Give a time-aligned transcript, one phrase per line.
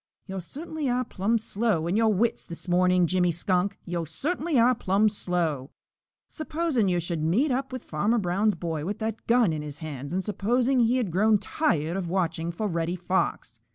[0.25, 4.73] "Yo' cert'nly are plumb slow in your wits this morning, Jimmy Skunk, yo' cert'nly are
[4.73, 5.69] plumb slow!
[6.27, 10.11] Supposing yo' should meet up with Farmer Brown's boy with that gun in his hands
[10.11, 13.59] and supposing he had grown tired of watching fo' Reddy Fox.